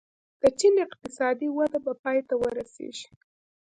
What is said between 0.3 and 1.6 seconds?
د چین اقتصادي